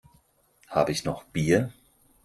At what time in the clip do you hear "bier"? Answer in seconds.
1.25-1.71